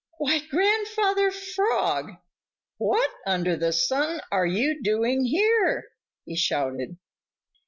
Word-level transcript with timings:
"Why, 0.17 0.39
Grandfather 0.49 1.29
Frog, 1.29 2.13
what 2.79 3.11
under 3.27 3.55
the 3.55 3.71
sun 3.71 4.19
are 4.31 4.47
you 4.47 4.81
doing 4.81 5.25
here?" 5.25 5.91
he 6.25 6.35
shouted. 6.35 6.97